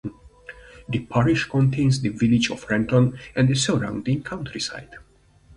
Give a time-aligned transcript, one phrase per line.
[0.89, 4.95] The parish contains the village of Ranton and the surrounding countryside.